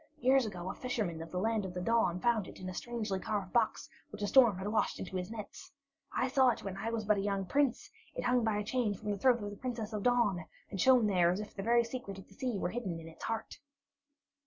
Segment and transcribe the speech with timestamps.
[0.17, 3.19] Years ago a fisherman of the Land of the Dawn found it in a strangely
[3.19, 5.71] carved box which a storm had washed into his nets.
[6.11, 8.95] I saw it when I was but a young prince; it hung by a chain
[8.95, 11.61] from the throat of the Princess of the Dawn, and shone there as if the
[11.61, 13.59] very secret of the sea were hidden in its heart."